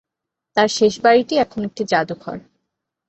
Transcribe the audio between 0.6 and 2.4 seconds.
শেষ বাড়িটি এখন একটি জাদুঘর।